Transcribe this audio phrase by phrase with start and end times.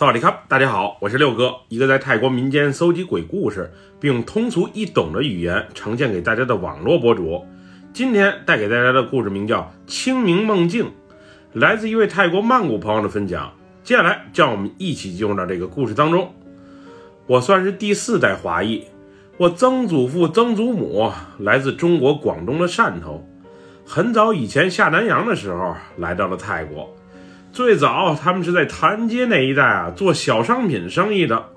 [0.00, 7.44] 萨瓦迪卡，大家好，我是六哥，一个在泰国民间搜集鬼故事，并用通俗易懂的语言呈现给大家的网络博主。
[7.92, 10.86] 今天带给大家的故事名叫《清明梦境》，
[11.52, 13.52] 来自一位泰国曼谷朋友的分享。
[13.84, 16.32] 接下来，让我们一起进入到这个故事当中。
[17.26, 18.82] 我算是第四代华裔，
[19.36, 23.22] 我曾祖父、曾祖母来自中国广东的汕头，
[23.84, 26.88] 很早以前下南洋的时候来到了泰国。
[27.52, 31.50] 最早他们是在潭街那一带啊做小商品生意的，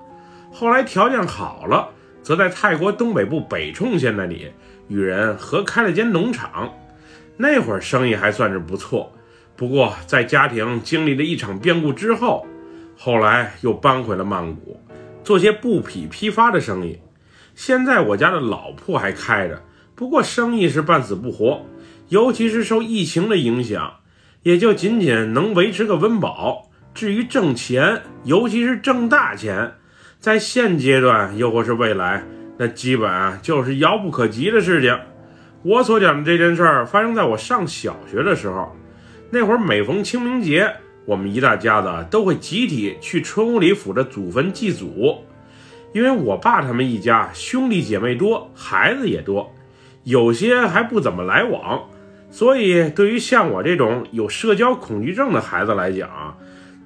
[0.52, 1.88] 后来条件好了，
[2.22, 4.50] 则在泰国东北部北冲县那里
[4.88, 6.72] 与人合开了间农场。
[7.36, 9.12] 那会儿生意还算是不错，
[9.56, 12.44] 不过在家庭经历了一场变故之后，
[12.96, 14.80] 后来又搬回了曼谷，
[15.22, 16.98] 做些布匹批发的生意。
[17.54, 19.62] 现在我家的老铺还开着，
[19.94, 21.64] 不过生意是半死不活，
[22.08, 23.94] 尤其是受疫情的影响。
[24.44, 26.70] 也就仅仅能维持个温饱。
[26.94, 29.72] 至于挣钱，尤其是挣大钱，
[30.20, 32.22] 在现阶段又或是未来，
[32.56, 34.96] 那基本啊就是遥不可及的事情。
[35.64, 38.76] 我所讲的这件事儿发生在我上小学的时候。
[39.30, 40.70] 那会儿每逢清明节，
[41.06, 45.24] 我们一大家子都会集体去村屋里府的祖坟祭祖。
[45.92, 49.52] 因为我爸他们一家兄弟姐妹多，孩子也多，
[50.04, 51.82] 有些还不怎么来往。
[52.34, 56.36] 所以，对于像我这种有社交恐惧症的孩子来讲，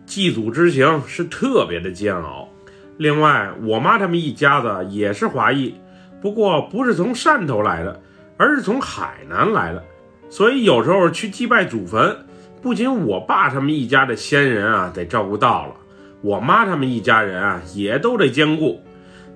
[0.05, 2.51] 祭祖之行是特别的煎熬。
[2.99, 5.75] 另外，我妈他们一家子也是华裔，
[6.21, 7.99] 不过不是从汕头来的，
[8.37, 9.83] 而是从海南来的。
[10.29, 12.15] 所以有时候去祭拜祖坟，
[12.61, 15.73] 不仅我爸他们一家的先人啊得照顾到了，
[16.21, 18.83] 我妈他们一家人啊也都得兼顾，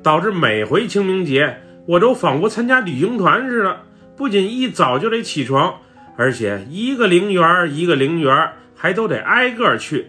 [0.02, 3.80] 导致每回清明节，我都仿佛参加旅行团似的，
[4.14, 5.76] 不仅一早就得起床。
[6.16, 10.08] 而且一个陵园一个陵园还都得挨个去，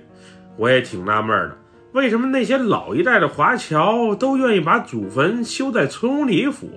[0.57, 1.57] 我也挺纳闷的，
[1.93, 6.69] 为什么那些老一代的华侨都愿意把祖坟修在村里府，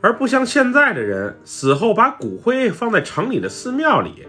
[0.00, 4.26] 而不像现在的人死后把骨灰放在城里的寺庙里？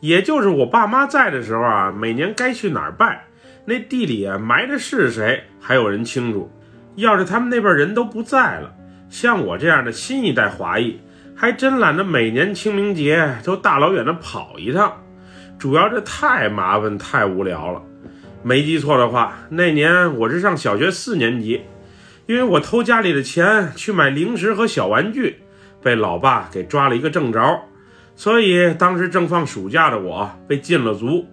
[0.00, 3.24] 也就是我爸妈在的时候啊，每年该去哪儿拜，
[3.64, 6.50] 那地里埋的是谁，还有人清楚。
[6.96, 8.74] 要是他们那辈人都不在了，
[9.10, 11.00] 像我这样的新一代华裔。
[11.38, 15.04] 还真懒得每年清明节都大老远的跑一趟，
[15.58, 17.82] 主要这太麻烦太无聊了。
[18.42, 21.60] 没记错的话，那年我是上小学四年级，
[22.24, 25.42] 因为我偷家里的钱去买零食和小玩具，
[25.82, 27.60] 被老爸给抓了一个正着，
[28.14, 31.26] 所以当时正放暑假的我被禁了足，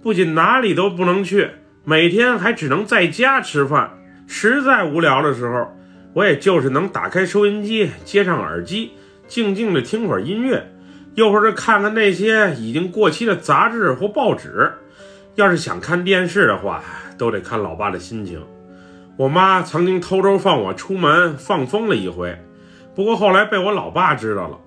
[0.00, 1.50] 不仅哪里都不能去，
[1.82, 3.90] 每天还只能在家吃饭。
[4.28, 5.76] 实在无聊的时候，
[6.12, 8.92] 我也就是能打开收音机，接上耳机。
[9.28, 10.72] 静静的听会儿音乐，
[11.14, 14.72] 又或者看看那些已经过期的杂志或报纸。
[15.34, 16.82] 要是想看电视的话，
[17.16, 18.42] 都得看老爸的心情。
[19.16, 22.36] 我妈曾经偷偷放我出门放风了一回，
[22.94, 24.58] 不过后来被我老爸知道了。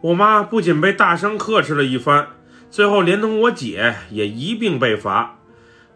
[0.00, 2.26] 我妈不仅被大声呵斥了一番，
[2.70, 5.38] 最后连同我姐也一并被罚。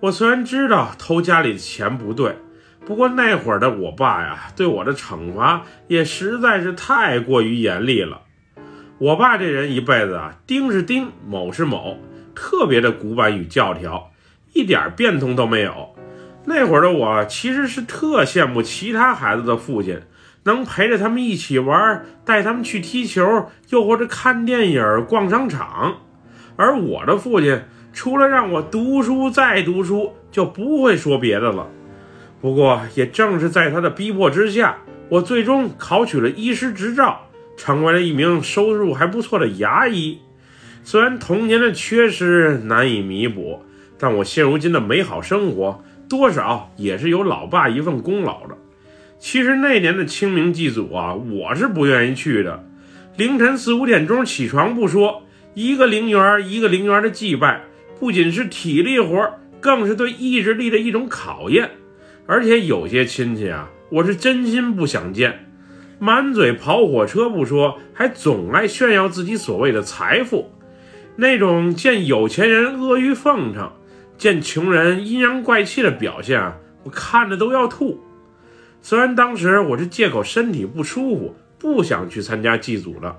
[0.01, 2.37] 我虽然知道偷家里的钱不对。
[2.87, 8.23] 不过那会儿的我爸呀，对我的惩罚也实在是太过于严厉了。
[8.99, 11.99] 我爸这人一辈子啊，丁是丁，某是某，
[12.35, 14.11] 特别的古板与教条，
[14.53, 15.95] 一点变通都没有。
[16.47, 20.01] 那会儿的我其实是特羡慕其他孩子的父亲，
[20.45, 25.99] 能陪着他们一起玩，带他们去踢球，又或者看电影、逛商场。
[26.57, 31.69] 而我的父亲，除了让我读书再读书，就不会说别的了。
[32.41, 34.79] 不过，也正是在他的逼迫之下，
[35.11, 40.19] 我最终考取了医师执照，成为了一名收入还不错的牙医。
[40.83, 43.63] 虽然童年的缺失难以弥补，
[43.99, 48.57] 但我现如今的美好生活，多少也是有老爸一份功劳的。
[49.19, 52.65] 其实那年的清明祭祖啊，我是不愿意去的。
[53.19, 57.61] 凌晨四五点钟起床不说，一个陵园一个陵园的祭拜，
[57.99, 61.73] 不仅是体力活，更是对意志力的一种考验。
[62.31, 65.47] 而且有些亲戚啊，我是真心不想见，
[65.99, 70.53] 满嘴跑火车不说，还总爱炫耀自己所谓的财富，
[71.17, 73.73] 那种见有钱人阿谀奉承，
[74.17, 78.01] 见穷人阴阳怪气的表现啊，我看着都要吐。
[78.81, 83.17] 虽然当时我是借口身体不舒服，不想去参加祭祖的，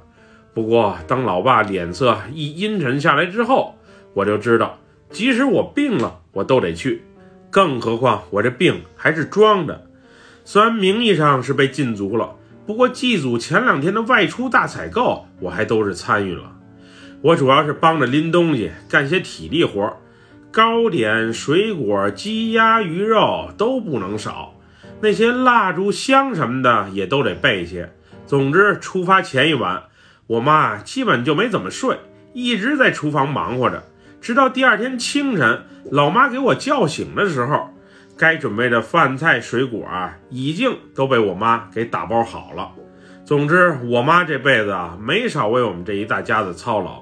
[0.53, 3.75] 不过当老爸脸色一阴沉下来之后，
[4.13, 7.03] 我就知道，即使我病了，我都得去。
[7.51, 9.85] 更何况我这病还是装的，
[10.45, 16.55] 虽然名义上是被禁足了，不过祭祖前两天的外出大采购，我还都是参与了。
[17.21, 19.97] 我主要是帮着拎东西，干些体力活，
[20.49, 24.55] 糕点、水果、鸡鸭鱼肉都不能少，
[25.01, 27.93] 那些蜡烛、香什么的也都得备些。
[28.25, 29.83] 总之，出发前一晚，
[30.25, 31.97] 我妈基本就没怎么睡，
[32.31, 33.83] 一直在厨房忙活着，
[34.21, 37.71] 直到第二天清晨，老妈给我叫醒的时候，
[38.15, 42.71] 该准备的饭菜、水果啊，已经都被我妈给打包好了。
[43.25, 47.01] 总之，我妈这辈子啊，没少为我们这一大家子操劳。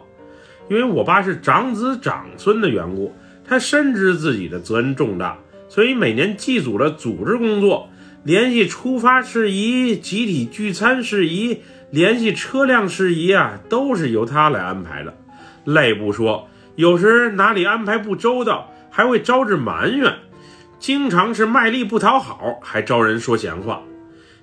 [0.69, 3.13] 因为我爸是长子长孙的缘故，
[3.43, 5.37] 他深知自己的责任重大，
[5.67, 7.89] 所以每年祭祖的组织工作。
[8.23, 15.17] 联系出发事宜、集体聚餐事宜、联系车辆事宜啊，都是由他来安排的。
[15.65, 16.49] 累不说，
[16.79, 20.15] 有时哪里安排不周到，还会招致埋怨。
[20.79, 23.81] 经常是卖力不讨好，还招人说闲话。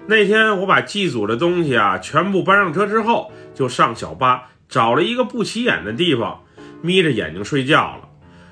[0.06, 6.42] 那天我把祭祖的东西啊全部搬上车之后，就上小巴找了一个不起眼的地方，
[6.82, 8.00] 眯着眼睛睡觉了。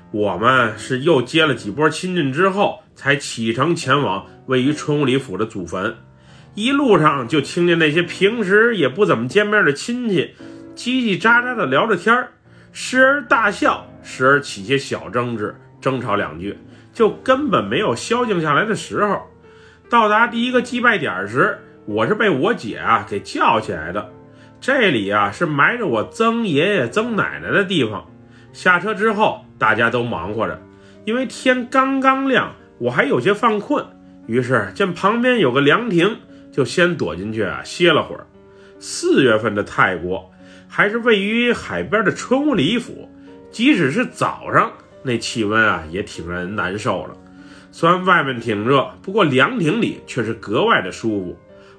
[0.09, 4.25] 我们是又接了几波亲戚之后，才启程前往。
[4.47, 5.95] 位于春武里府的祖坟，
[6.55, 10.33] 一路上就听见那些平时也不怎么见面的亲戚
[10.75, 12.31] 叽叽喳喳的聊着天儿，
[12.77, 16.59] 时而大笑，时而起些小争执，争吵两句，
[16.91, 19.21] 就根本没有消静下来的时候。
[19.89, 24.11] 到达第一个祭拜点时，我是被我姐啊给叫起来的。
[24.59, 28.05] 这里啊是埋着我曾爷爷、曾奶奶的地方。
[28.51, 30.61] 下车之后，大家都忙活着，
[31.05, 33.85] 因为天刚刚亮，我还有些犯困。
[34.27, 36.17] 于是见旁边有个凉亭，
[36.51, 38.27] 就先躲进去啊歇了会儿。
[38.81, 40.29] 四月份的泰国，
[40.75, 43.09] 还是位于海边的春武里府，
[43.49, 44.69] 即使是早上，
[45.03, 47.15] 那气温啊也挺让人难受了。
[47.71, 51.37] 虽然外面挺热，不过凉亭里却是格外的舒服，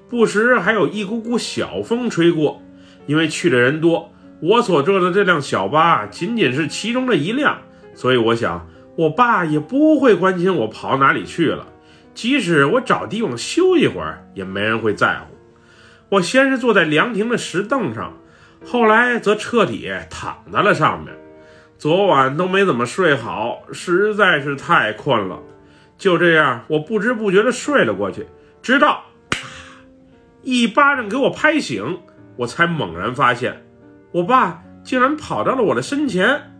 [0.09, 2.59] 不时还有一股股小风吹过。
[3.05, 4.11] 因为去的人多，
[4.41, 7.61] 我所坐的这辆小巴仅仅是其中的一辆，
[7.93, 11.67] 所以我想，我爸也不会关心我跑哪里去了。
[12.15, 15.35] 即使我找地方休息会儿，也没人会在乎。
[16.09, 18.17] 我先是坐在凉亭的石凳上，
[18.69, 21.15] 后来则彻底躺在了上面。
[21.77, 25.39] 昨晚都没怎么睡好，实在是太困了。
[25.97, 28.27] 就这样，我不知不觉地睡了过去，
[28.61, 29.05] 直到
[30.43, 31.99] 一巴掌给我拍醒，
[32.35, 33.63] 我才猛然发现，
[34.11, 36.51] 我爸竟然跑到了我的身前。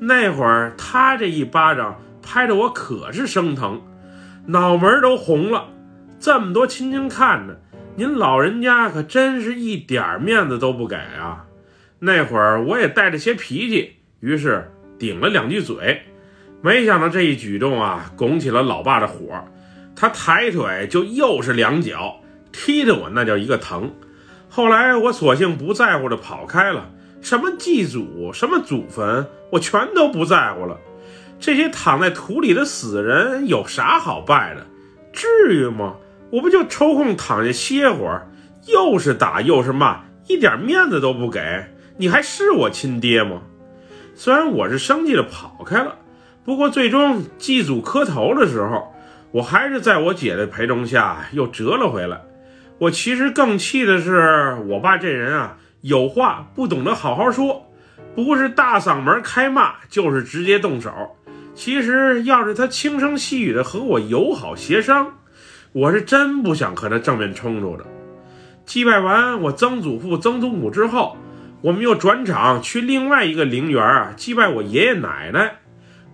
[0.00, 3.80] 那会儿他这一巴掌拍得我可是生疼。
[4.48, 5.68] 脑门都红了，
[6.20, 7.58] 这么多亲戚看着，
[7.98, 11.46] 您老人家可真是一点面子都不给啊！
[11.98, 16.02] 那会儿我也带着些脾气，于是顶了两句嘴。
[16.62, 19.44] 没想到这一举动啊，拱起了老爸的火，
[19.96, 22.20] 他抬腿就又是两脚，
[22.52, 23.92] 踢得我那叫一个疼。
[24.48, 26.88] 后来我索性不在乎的跑开了，
[27.20, 30.78] 什么祭祖，什么祖坟，我全都不在乎了。
[31.40, 34.64] 这些躺在土里的死人有啥好拜的？
[35.12, 35.96] 至于吗？
[36.30, 38.28] 我不就抽空躺下歇会儿，
[38.66, 41.40] 又是打又是骂，一点面子都不给，
[41.96, 43.42] 你还是我亲爹吗？
[44.14, 45.96] 虽然我是生气的跑开了，
[46.44, 48.92] 不过最终祭祖磕头的时候，
[49.30, 52.20] 我还是在我姐的陪同下又折了回来。
[52.78, 57.70] 我其实更气的是，我爸这人啊，有话不懂得好好说，
[58.14, 60.92] 不是大嗓门开骂，就是直接动手。
[61.54, 65.14] 其实，要是他轻声细语的和我友好协商，
[65.72, 67.84] 我是真不想和他正面冲突的。
[68.64, 71.16] 祭拜完我曾祖父、曾祖母之后，
[71.62, 75.56] 我们又转场去另外一个陵园啊祭拜我爷爷奶奶。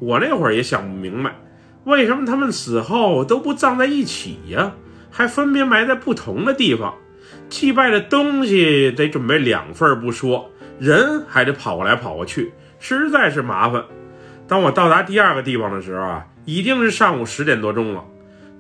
[0.00, 1.36] 我那会儿也想不明白，
[1.84, 4.72] 为什么他们死后都不葬在一起呀，
[5.10, 6.94] 还分别埋在不同的地方？
[7.48, 13.84] 祭拜的东西得准备两份不说，人还得跑过来跑过去，实在是麻烦。
[14.46, 18.04] 当我到达第二个地方的时候啊，已经是上午十点多钟了。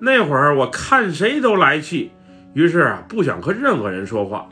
[0.04, 2.12] 那会儿我看谁都来气，
[2.52, 4.46] 于是啊不想和任何人说话。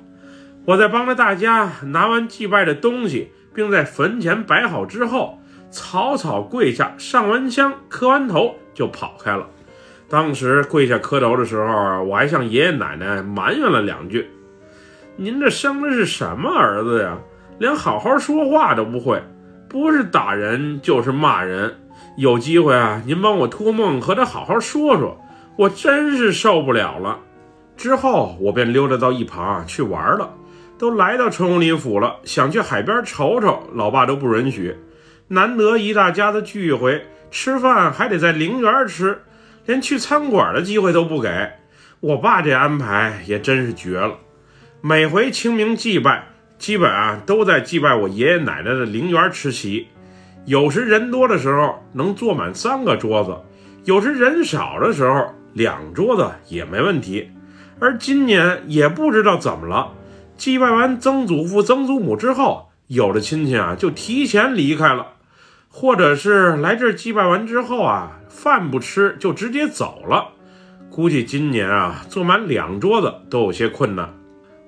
[0.64, 5.38] 我在帮着大家拿完祭拜的东西，并在坟前摆好之后，
[5.70, 9.46] 草草跪下上完香、磕完头就跑开了。
[10.08, 14.30] 当时跪下磕头的时候，我还向爷爷奶奶埋怨了两句
[15.16, 17.18] ：“您这生的是什么儿子呀？
[17.58, 19.22] 连好好说话都不会。”
[19.68, 21.74] 不是打人就是骂人，
[22.18, 25.18] 有机会啊，您帮我托梦和他好好说说，
[25.56, 27.18] 我真是受不了了。
[27.76, 30.34] 之后我便溜达到一旁去玩了。
[30.78, 34.76] 都来到春武里府了，想去海边瞅瞅，老爸都不允许。
[35.28, 39.22] 难得一大家子聚一回，吃饭还得在陵园吃，
[39.64, 41.28] 连去餐馆的机会都不给。
[42.00, 44.14] 我爸这安排也真是绝了，
[44.80, 46.24] 每回清明祭拜。
[46.58, 49.86] 基本啊都在祭拜我爷爷奶奶的陵园吃席，
[50.46, 53.36] 有时人多的时候能坐满三个桌子，
[53.84, 57.30] 有时人少的时候两桌子也没问题。
[57.80, 59.92] 而今年也不知道怎么了，
[60.36, 65.14] 祭拜完曾祖父、曾祖母之后，有的亲戚啊就提前离开了，
[65.68, 70.28] 或者是来这儿祭拜完之后啊，饭不吃就直接走了。
[70.90, 74.14] 估计今年啊，坐满两桌子都有些困难。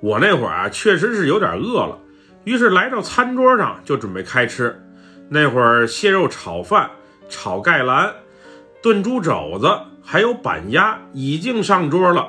[0.00, 1.98] 我那会儿啊，确实是有点饿了，
[2.44, 4.82] 于是来到餐桌上就准备开吃。
[5.28, 6.90] 那会儿蟹肉炒饭、
[7.28, 8.12] 炒盖兰、
[8.82, 9.68] 炖猪肘子，
[10.04, 12.28] 还有板鸭已经上桌了。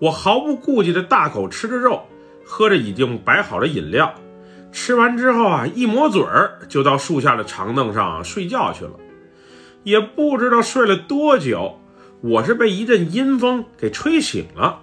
[0.00, 2.02] 我毫不顾忌的大口吃着肉，
[2.44, 4.14] 喝着已经摆好的饮料。
[4.72, 8.92] 吃完之后啊，一抹嘴儿就到树下的长凳上睡觉去了。
[9.84, 11.78] 也不知道睡了多久，
[12.22, 14.80] 我是被一阵阴风给吹醒了。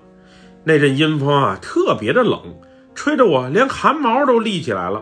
[0.63, 2.39] 那阵阴风啊，特别的冷，
[2.93, 5.01] 吹得我连汗毛都立起来了。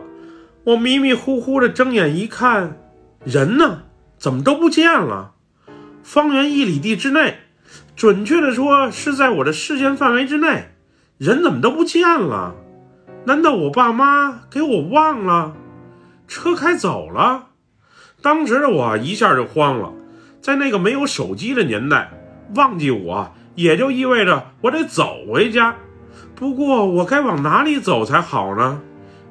[0.63, 2.79] 我迷迷糊糊的睁眼一看，
[3.24, 3.84] 人呢，
[4.17, 5.34] 怎么都不见了？
[6.08, 7.40] 方圆一里地之内。
[7.98, 10.70] 准确的说，是在我的视线范围之内，
[11.18, 12.56] 人怎么都不见了？
[13.26, 15.54] 难道我爸妈给我忘了？
[16.26, 17.48] 车开走了？
[18.22, 19.92] 当时的我一下就慌了。
[20.40, 22.10] 在那个没有手机的年代，
[22.56, 25.76] 忘记我也就意味着我得走回家。
[26.36, 28.82] 不过我该往哪里走才好呢？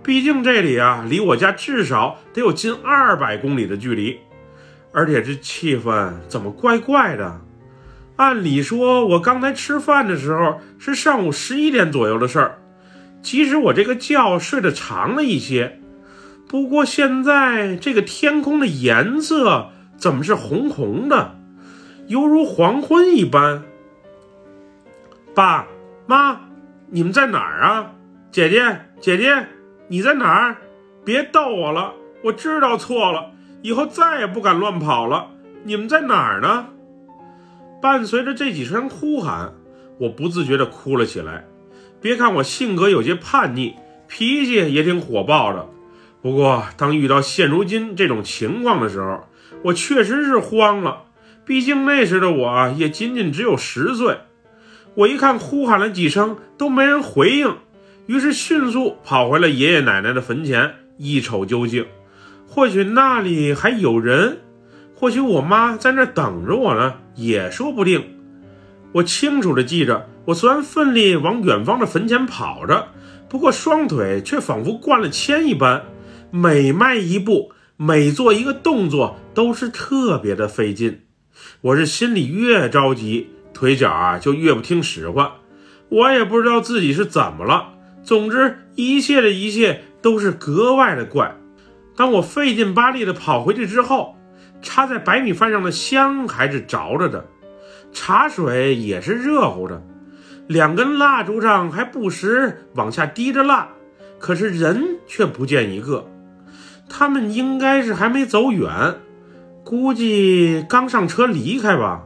[0.03, 4.19] 毕竟这里啊，离我家至少得有近二百公里的距离，
[4.97, 7.43] 而且这气氛怎么怪怪的？
[8.17, 12.59] 按理说，我刚才吃饭的时候是上午十一点左右的事儿。
[13.21, 15.81] 即使我这个觉睡得长了一些，
[16.49, 21.39] 不过现在这个天空的颜色怎么是红红的，
[22.07, 23.65] 犹如黄昏一般？
[25.35, 25.67] 爸
[26.07, 26.41] 妈，
[26.89, 27.93] 你们在哪儿啊？
[28.31, 29.47] 姐姐，姐姐，
[29.89, 30.57] 你在哪儿？
[31.05, 31.93] 别逗我了，
[32.25, 33.33] 我知道错了，
[33.63, 35.29] 以后再也不敢乱跑了。
[35.65, 36.67] 你们在哪儿呢？
[37.83, 39.53] 伴随着这几声呼喊，
[39.99, 41.45] 我不自觉地哭了起来。
[42.01, 43.75] 别看我性格有些叛逆，
[44.07, 45.67] 脾气也挺火爆的，
[46.23, 49.25] 不过当遇到现如今这种情况的时候，
[49.65, 51.03] 我确实是慌了。
[51.45, 54.19] 毕竟那时的我也仅仅只有十岁。
[54.95, 57.57] 我一看呼喊了几声都没人回应，
[58.07, 61.87] 于是迅速跑回了爷爷奶奶的坟前，一瞅究竟。
[62.57, 64.39] 或许那里还有人。
[64.95, 68.17] 或许我妈在那等着我呢，也说不定。
[68.93, 72.89] 我清楚的记着，我虽然奋力往远方的坟前跑着，
[73.29, 75.85] 不过双腿却仿佛灌了铅一般，
[76.31, 81.03] 每迈一步，每做一个动作都是特别的费劲。
[81.61, 85.31] 我是心里越着急，腿脚啊就越不听使唤。
[85.91, 91.37] 我也不知道自己是怎么了，总之一切的一切都是格外的怪。
[91.97, 94.17] 当我费劲巴力的跑回去之后，
[94.61, 97.25] 插在白米饭上的香还是着着的，
[97.93, 99.83] 茶水也是热乎的，
[100.47, 103.69] 两根蜡烛上还不时往下滴着蜡，
[104.19, 106.07] 可是人却不见一个。
[106.89, 108.97] 他们应该是还没走远，
[109.65, 112.03] 估计刚上车离开吧。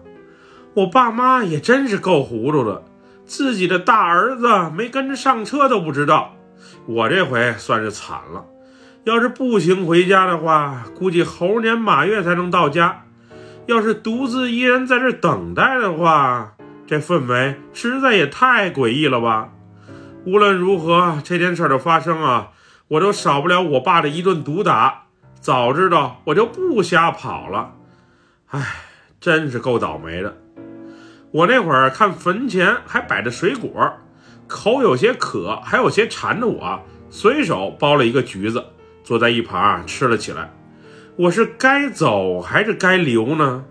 [0.75, 2.85] 我爸妈也真是够糊涂的，
[3.27, 6.37] 自己的大儿子没跟着上车都不知道。
[6.87, 8.45] 我这回算是惨了。
[9.05, 13.05] 要是步行回家的话，估计猴年马月才能到家。
[13.67, 16.55] 要是独自一人在这等待的话，
[16.87, 19.51] 这氛围实在也太诡异了吧！
[20.27, 22.51] 无论如何，这件事的发生啊，
[22.89, 25.05] 我都少不了我爸的一顿毒打。
[25.41, 27.73] 早知道我就不瞎跑了。
[28.49, 28.61] 唉，
[29.19, 30.37] 真是够倒霉的。
[31.31, 33.71] 我那会儿看坟前还摆着水果，
[34.47, 38.63] 口有些渴，还有些馋着我，随手剥了一个橘子。
[39.03, 40.53] 坐在一旁吃了起来，
[41.17, 43.65] 我是该走还是该留呢？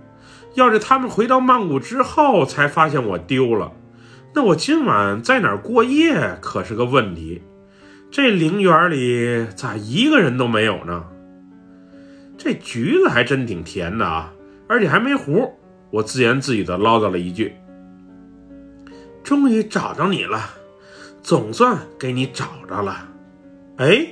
[0.55, 3.71] 要是他们回到曼谷之后才发现我丢了，
[4.33, 7.41] 那我今晚在哪儿过夜可是个问题。
[8.11, 11.05] 这陵园里咋一个人都没有呢？
[12.37, 14.33] 这橘子还真挺甜的啊，
[14.67, 15.51] 而且还没核。
[15.91, 17.53] 我自言自语的唠叨了一句
[19.23, 20.49] ：“终于找着你了，
[21.21, 23.07] 总算给你找着了。”
[23.77, 24.07] 哎。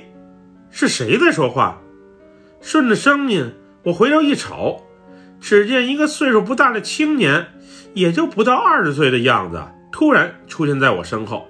[0.70, 1.80] 是谁在说话？
[2.60, 3.52] 顺着声音，
[3.84, 4.84] 我回头一瞅，
[5.40, 7.46] 只见一个岁数不大的青年，
[7.94, 11.48] 也就不到二十岁的样子，突然出现在我身后。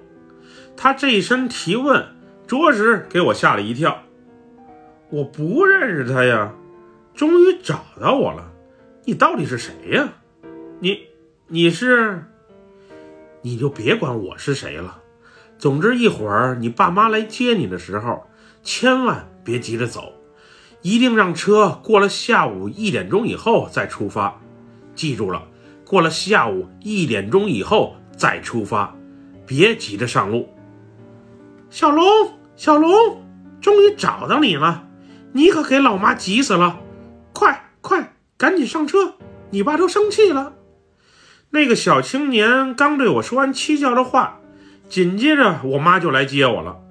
[0.77, 2.05] 他这一声提问，
[2.47, 4.03] 着实给我吓了一跳。
[5.09, 6.53] 我不认识他呀！
[7.15, 8.51] 终于找到我了，
[9.03, 10.07] 你到底是谁呀？
[10.79, 10.99] 你，
[11.47, 12.23] 你是？
[13.41, 15.01] 你就别管我是谁了。
[15.57, 18.28] 总之，一会儿你爸妈来接你的时候。
[18.71, 20.13] 千万别急着走，
[20.83, 24.39] 一定让车过了下午一点钟以后再出发。
[24.93, 25.47] 记住了，
[25.83, 28.95] 过了下午一点钟以后再出发，
[29.47, 30.47] 别急着上路。
[31.71, 32.05] 小龙，
[32.55, 33.25] 小龙，
[33.59, 34.87] 终于找到你了，
[35.33, 36.79] 你可给老妈急死了！
[37.33, 39.15] 快快，赶紧上车，
[39.49, 40.53] 你爸都生气了。
[41.49, 44.39] 那个小青年刚对我说完蹊跷的话，
[44.87, 46.81] 紧接着我妈就来接我了。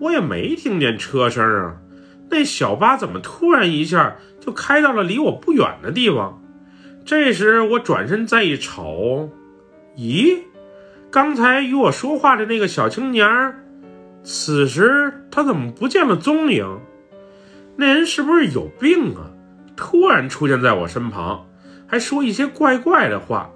[0.00, 1.76] 我也没听见车声啊，
[2.30, 6.42] 那小巴怎么突然一下就开到了离我不远的地方？
[7.04, 9.30] 这时我转身再一瞅，
[9.96, 10.38] 咦，
[11.10, 13.28] 刚才与我说话的那个小青年，
[14.22, 16.80] 此时他怎么不见了踪影？
[17.76, 19.30] 那人是不是有病啊？
[19.76, 21.46] 突然出现在我身旁，
[21.86, 23.50] 还说一些怪怪的话。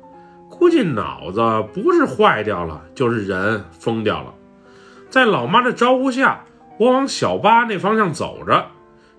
[0.50, 1.40] 估计脑子
[1.72, 4.34] 不是坏掉了，就是人疯掉了。
[5.10, 6.44] 在老妈的招呼下，
[6.78, 8.66] 我往小巴那方向走着。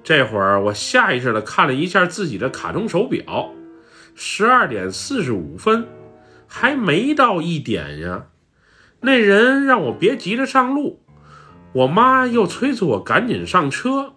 [0.04, 3.50] 这会儿，我下意识地看了一下自己的卡通手表，
[4.16, 5.88] 十二点四十五分，
[6.48, 8.28] 还没到一点呀。
[9.02, 11.02] 那人让我别急着上路，
[11.74, 14.14] 我妈又催促我赶紧上车，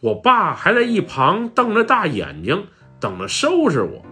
[0.00, 2.66] 我爸还在一旁瞪着大眼睛
[2.98, 4.04] 等着收拾我。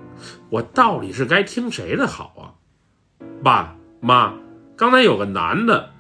[0.50, 3.26] 我到底是该听谁的好啊？
[3.42, 4.34] 爸妈，
[4.76, 5.90] 刚才有个男的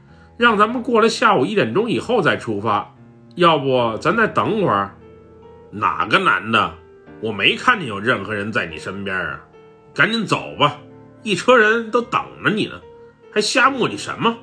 [0.42, 2.96] 让咱们过了下午一点钟以后再出发，
[3.36, 4.96] 要不咱再等会儿？
[5.70, 6.74] 哪个男的？
[7.20, 9.40] 我没看见有任何人在你身边啊！
[9.94, 10.78] 赶紧走吧，
[11.22, 12.72] 一车人都等着你呢，
[13.30, 14.38] 还瞎磨叽什么？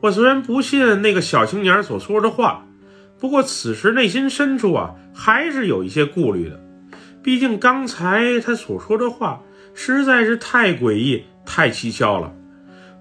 [0.00, 2.66] 我虽然不信那个小青年所说的话，
[3.20, 6.60] 不过此时内心深处啊，还是有一些顾虑的。
[7.22, 9.42] 毕竟刚才他所说的话
[9.74, 12.32] 实在是太诡异、太蹊跷了。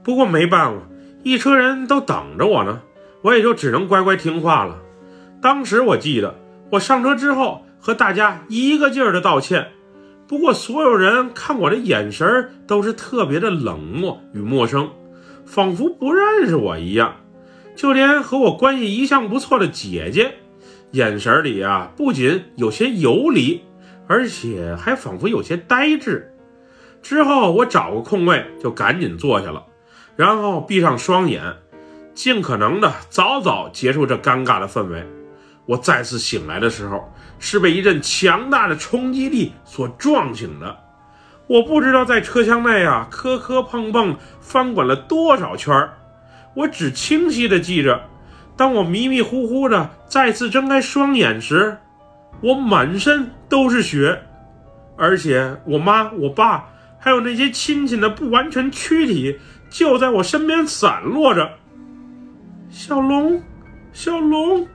[0.04, 0.84] 不过没办法，
[1.26, 2.84] 一车人都等着我呢，
[3.24, 4.78] 我也就只能乖乖听话了。
[5.42, 6.36] 当时我记得，
[6.74, 9.70] 我上车之后和大家一个劲儿的道歉，
[10.28, 14.88] 不过所有人看我的眼神都是特别的冷漠与陌生，
[15.48, 17.16] 仿佛不认识我一样。
[17.76, 20.36] 就连和我关系一向不错的姐姐，
[20.92, 23.62] 眼神里啊不仅有些游离。
[24.08, 26.32] 而且还仿佛有些呆滞。
[27.02, 29.66] 之后我找个空位就赶紧坐下了，
[30.16, 31.42] 然后闭上双眼，
[32.14, 35.06] 尽可能的早早结束这尴尬的氛围。
[35.66, 40.78] 我再次醒来的时候，是被一阵强大的冲击力所撞醒的。
[41.48, 45.94] 我不知道在车厢内啊磕磕碰碰翻滚了多少圈儿，
[46.56, 48.06] 我只清晰的记着，
[48.56, 51.78] 当我迷迷糊糊的再次睁开双眼时。
[52.42, 54.22] 我满身都是血，
[54.98, 56.66] 而且我妈、我爸
[57.00, 59.40] 还有那些亲戚的不完全躯体
[59.76, 61.50] 就在我身边散落着。
[62.70, 63.44] 小龙，
[63.92, 64.66] 小龙，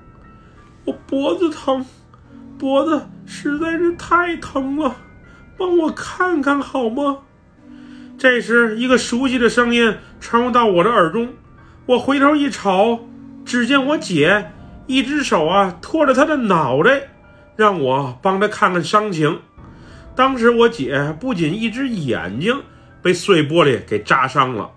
[0.85, 1.87] 我脖子疼，
[2.59, 4.95] 脖子实在是太疼了，
[5.57, 7.17] 帮我看看好吗？
[8.19, 11.31] 这时，一个熟悉的声音传入到我的耳中，
[11.87, 13.09] 我回头一瞅，
[13.43, 14.51] 只见我姐
[14.87, 17.09] 一只手啊托着她的脑袋。
[17.57, 19.41] 让我帮他看看伤情。
[20.15, 22.63] 当时我姐不仅一只眼睛
[23.03, 24.71] 被碎玻璃给扎伤了，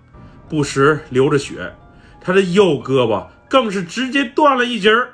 [0.53, 1.73] 不时流着血，
[2.21, 5.09] 他的右胳膊更是直接断了一截儿，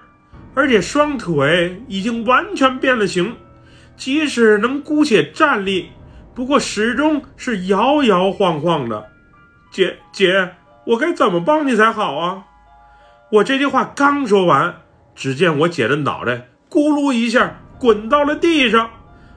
[0.54, 3.38] 而且双腿已经完全变了形，
[3.96, 5.92] 即使能姑且站立，
[6.36, 9.08] 不过始终是摇摇晃晃的。
[9.72, 12.44] 姐姐，我该怎么帮你才好啊？
[13.32, 14.76] 我这句话刚说完，
[15.16, 16.50] 只见我姐的脑袋。
[16.70, 18.90] 咕噜一下滚到了地上，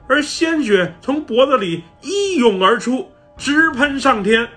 [0.09, 4.49] 而鲜血从脖子里一涌而出，直喷上天。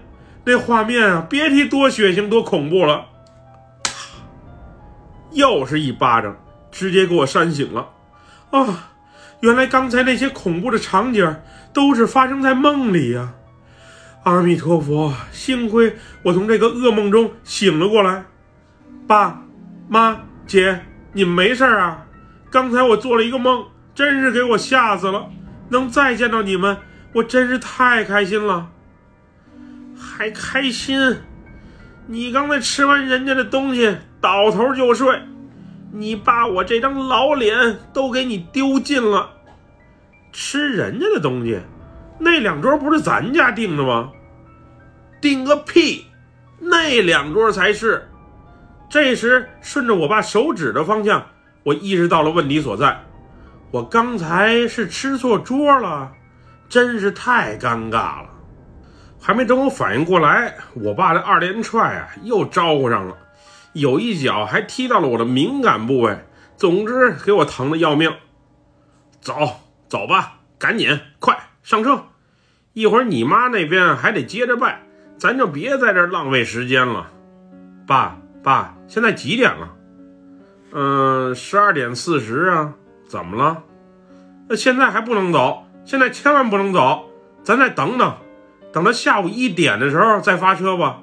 [0.46, 3.06] 那画面啊，别提多血腥、多恐怖了。
[5.32, 6.38] 又是一巴掌，
[6.72, 7.90] 直接给我扇醒了。
[8.52, 8.92] 啊，
[9.42, 11.36] 原来刚才那些恐怖的场景
[11.74, 13.34] 都是发生在梦里呀！
[14.24, 18.24] 阿弥陀佛，幸亏我从这个噩梦中醒了过来。
[19.08, 19.44] 爸
[19.90, 20.82] 妈姐，
[21.14, 22.06] 你们没事啊？
[22.50, 25.28] 刚才我做了一个梦，真是给我吓死了。
[25.70, 26.78] 能再见到你们，
[27.14, 28.70] 我真是太开心了。
[30.18, 30.98] 还开心？
[32.08, 35.22] 你刚才吃完人家的东西，倒头就睡，
[35.92, 39.30] 你把我这张老脸都给你丢尽了。
[40.32, 41.60] 吃人家的东西？
[42.18, 44.10] 那两桌不是咱家订的吗？
[45.20, 46.06] 订个屁！
[46.60, 48.08] 那两桌才是。
[48.90, 51.26] 这时，顺着我爸手指的方向。
[51.64, 53.04] 我意识到了问题所在，
[53.72, 56.14] 我刚才是吃错桌了，
[56.70, 58.30] 真是太尴尬了。
[59.26, 63.18] 还没等我反应过来，我爸的二连踹啊又招呼上了，
[63.74, 66.16] 有一脚还踢到了我的敏感部位，
[66.56, 68.14] 总之给我疼的要命。
[69.20, 72.04] 走走吧，赶紧快上车，
[72.74, 74.84] 一会儿你妈那边还得接着拜，
[75.18, 77.10] 咱就别在这浪费时间了。
[77.88, 79.74] 爸爸，现在几点了？
[80.72, 82.76] 嗯，十二点四十啊。
[83.08, 83.64] 怎么了？
[84.48, 87.10] 那现在还不能走，现在千万不能走，
[87.44, 88.16] 咱再等等，
[88.76, 90.98] 等到下午一点的时候再发车吧。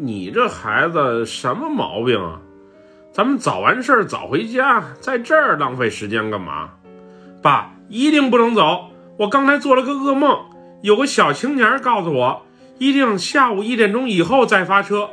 [0.00, 2.40] 你这孩子什么毛病啊？
[3.12, 6.70] 咱们早完事儿早回家，在这儿浪费时间干嘛？
[7.42, 8.86] 爸，一定不能走！
[9.18, 10.46] 我刚才做了个噩梦，
[10.80, 12.46] 有个小青年告诉我，
[12.78, 15.10] 一定下午一点钟以后再发车，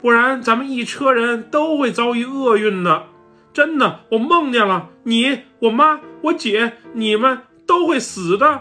[0.00, 3.06] 不然咱们一车人都会遭遇厄运的。
[3.52, 8.60] 真的，我梦见了你、我妈、我姐，你们都会死的。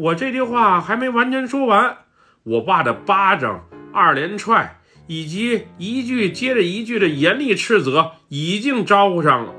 [0.00, 1.98] 我这句话还没完全说完，
[2.44, 4.78] 我爸的巴掌、二连踹。
[5.06, 9.52] 以及一句接着一句的严厉斥责已经招呼上了。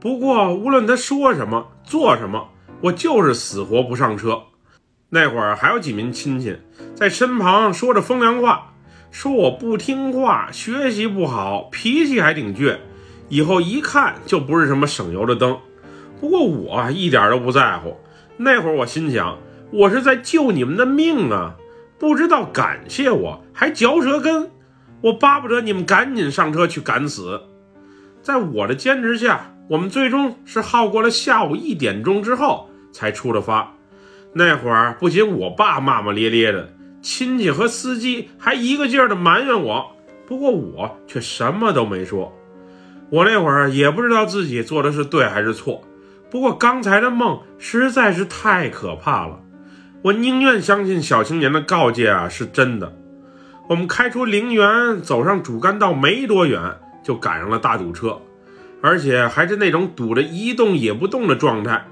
[0.00, 2.48] 不过无论他说什么做什么，
[2.80, 4.44] 我就是死活不上车。
[5.10, 6.56] 那会儿还有几名亲戚
[6.94, 8.74] 在身旁说着风凉话，
[9.10, 12.78] 说我不听话，学习不好，脾气还挺倔，
[13.28, 15.58] 以后一看就不是什么省油的灯。
[16.20, 17.98] 不过我一点都不在乎。
[18.36, 19.36] 那会儿我心想，
[19.72, 21.54] 我是在救你们的命啊，
[21.98, 24.50] 不知道感谢我还嚼舌根。
[25.00, 27.40] 我巴不得你们赶紧上车去赶死，
[28.20, 33.72] 在我的坚持下，我们最终是耗过了下午一点钟之后才出的发。
[34.34, 42.32] 那会儿不仅我爸骂骂咧咧的，亲戚和司机还一个劲儿的埋怨我，不过我却什么都没说。
[43.08, 45.82] 我那会儿也不知道自己做的是对还是错，
[46.30, 49.40] 不过刚才的梦实在是太可怕了，
[50.02, 52.92] 我宁愿相信小青年的告诫啊是真的。
[53.68, 56.60] 我们开出陵园，走上主干道没多远，
[57.04, 58.20] 就赶上了大堵车，
[58.82, 61.86] 而且还是那种堵得一动也不动的状态。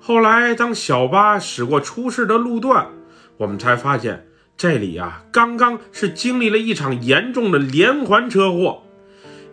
[0.00, 2.88] 后来，当小巴驶过出事的路段，
[3.36, 8.82] 我们才发现这里啊，刚刚是经历了一场严重的连环车祸，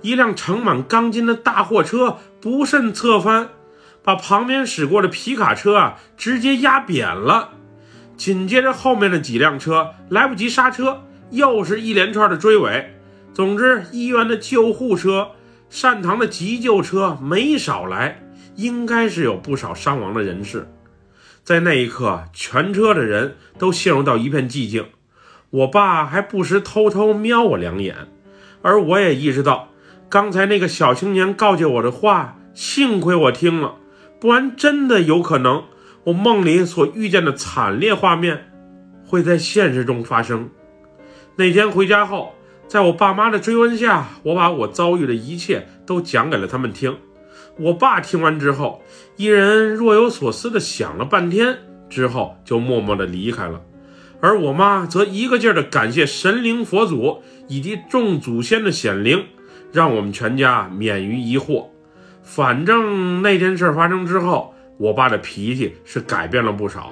[0.02, 3.50] 一辆盛满钢筋的大货车不慎侧翻，
[4.04, 7.52] 把旁边驶过的皮卡车啊直接压扁了。
[8.21, 11.01] 紧接着，后面的几辆车来不及刹车。
[11.31, 12.93] 又是一连串的追尾，
[13.34, 15.31] 总之，医院的救护车、
[15.71, 18.21] 善堂的急救车没少来，
[18.55, 20.71] 应该是有不少伤亡的人士。
[21.43, 24.86] 在那一刻，全车的人都陷入到一片寂静。
[25.49, 27.95] 我爸还不时偷偷瞄我两眼，
[28.62, 29.69] 而我也意识到，
[30.10, 33.77] 刚才那个小青年告诫我的话，幸亏我听了，
[34.19, 35.63] 不然真的有可能，
[36.04, 38.52] 我梦里所遇见的惨烈画面，
[39.06, 40.50] 会在现实中发生。
[41.36, 42.34] 那天回家后，
[42.68, 46.98] 在我爸妈的追问下，我把我遭遇的一切都讲给了他们听。
[47.60, 48.82] 我爸听完之后，
[49.18, 51.60] 一人若有所思地想了半天，
[51.90, 53.62] 之后就默默地离开了。
[54.22, 59.26] 而我妈则一个劲儿地感谢神灵、佛祖以及众祖先的显灵，
[59.72, 61.68] 让我们全家免于疑惑。
[62.24, 66.91] 反正那件事发生之后，我爸的脾气是改变了不少，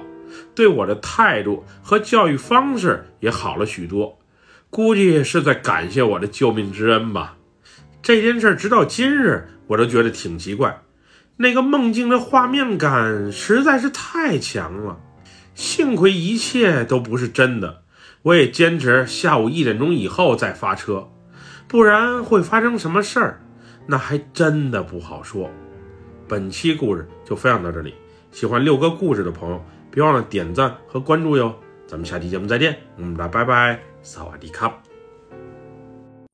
[0.54, 4.16] 对我的态度和教育方式也好了许多。
[4.70, 7.36] 估计是在感谢我的救命之恩吧。
[8.00, 10.82] 这件事直到今日，我都觉得挺奇怪。
[11.38, 15.00] 那个梦境的画面感实在是太强了。
[15.56, 17.82] 幸亏一切都不是真的，
[18.22, 21.08] 我也坚持下午一点钟以后再发车，
[21.66, 23.40] 不然会发生什么事儿，
[23.88, 25.50] 那还真的不好说。
[26.30, 27.92] 本期故事就分享到这里，
[28.30, 31.52] 喜欢六哥故事的朋友，别忘了点赞和关注哟。
[31.88, 33.80] 咱们下期节目再见，嗯，那拜拜。
[34.00, 34.80] 萨瓦迪卡。